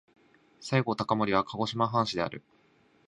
[0.61, 2.41] 西郷隆盛は鹿児島藩士である。